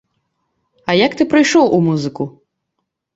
А 0.93 0.95
як 1.05 1.11
ты 1.19 1.27
прыйшоў 1.33 1.65
у 1.77 1.79
музыку? 1.89 2.23